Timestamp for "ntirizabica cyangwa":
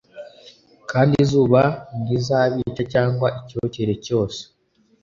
2.01-3.27